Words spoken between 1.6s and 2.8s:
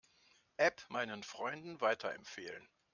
weiterempfehlen.